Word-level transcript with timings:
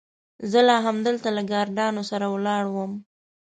زه 0.51 0.59
لا 0.67 0.77
همدلته 0.87 1.27
له 1.37 1.41
ګاردانو 1.51 2.01
سره 2.11 2.25
ولاړ 2.35 2.63
وم. 2.75 2.91